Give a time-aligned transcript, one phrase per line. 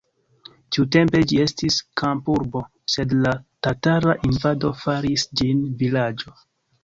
[0.75, 2.63] Tiutempe ĝi estis kampurbo,
[2.93, 3.33] sed la
[3.67, 6.35] tatara invado faris ĝin vilaĝo.